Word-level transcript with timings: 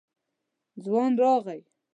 ځوان 0.83 1.11
راغی. 1.21 1.61